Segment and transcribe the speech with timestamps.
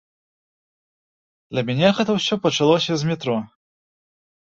[1.53, 3.37] Для мяне гэта ўсё пачалося з метро.